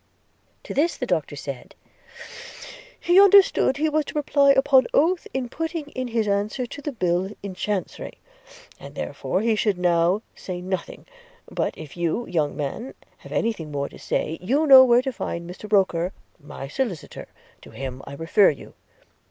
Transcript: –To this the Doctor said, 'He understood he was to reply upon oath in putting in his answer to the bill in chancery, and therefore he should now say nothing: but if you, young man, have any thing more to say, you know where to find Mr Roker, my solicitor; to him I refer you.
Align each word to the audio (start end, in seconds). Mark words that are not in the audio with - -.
–To 0.63 0.73
this 0.73 0.97
the 0.97 1.05
Doctor 1.05 1.35
said, 1.35 1.75
'He 2.99 3.21
understood 3.21 3.77
he 3.77 3.87
was 3.87 4.03
to 4.05 4.15
reply 4.15 4.51
upon 4.53 4.87
oath 4.95 5.27
in 5.31 5.47
putting 5.47 5.89
in 5.89 6.07
his 6.07 6.27
answer 6.27 6.65
to 6.65 6.81
the 6.81 6.91
bill 6.91 7.29
in 7.43 7.53
chancery, 7.53 8.13
and 8.79 8.95
therefore 8.95 9.41
he 9.41 9.55
should 9.55 9.77
now 9.77 10.23
say 10.33 10.59
nothing: 10.59 11.05
but 11.51 11.77
if 11.77 11.95
you, 11.95 12.25
young 12.25 12.57
man, 12.57 12.95
have 13.17 13.31
any 13.31 13.53
thing 13.53 13.69
more 13.71 13.89
to 13.89 13.99
say, 13.99 14.39
you 14.41 14.65
know 14.65 14.83
where 14.83 15.03
to 15.03 15.13
find 15.13 15.47
Mr 15.47 15.71
Roker, 15.71 16.13
my 16.39 16.67
solicitor; 16.67 17.27
to 17.61 17.69
him 17.69 18.01
I 18.07 18.13
refer 18.15 18.49
you. 18.49 18.73